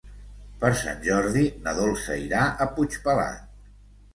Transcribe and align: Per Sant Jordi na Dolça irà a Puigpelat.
Per 0.63 0.69
Sant 0.79 1.03
Jordi 1.07 1.45
na 1.67 1.75
Dolça 1.81 2.17
irà 2.23 2.43
a 2.49 2.69
Puigpelat. 2.79 3.53